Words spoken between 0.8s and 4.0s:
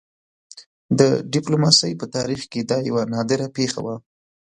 د ډيپلوماسۍ په تاریخ کې دا یوه نادره پېښه وه.